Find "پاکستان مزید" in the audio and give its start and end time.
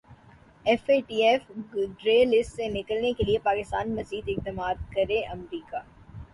3.43-4.29